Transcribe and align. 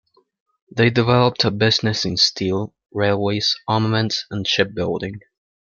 They 0.75 0.89
developed 0.89 1.45
a 1.45 1.51
business 1.51 2.05
in 2.05 2.17
steel, 2.17 2.73
railways, 2.91 3.55
armaments, 3.67 4.25
and 4.31 4.47
shipbuilding. 4.47 5.19